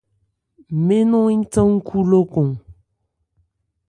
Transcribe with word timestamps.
Mɛ́n 0.85 1.03
nɔ̂n 1.09 1.29
ń 1.39 1.43
than 1.51 1.69
ńkhú 1.77 1.97
lókɔn. 2.09 2.49